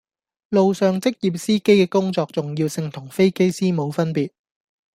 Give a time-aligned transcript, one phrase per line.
[0.49, 4.31] 路上職業司機嘅工作重要性同飛機師冇分別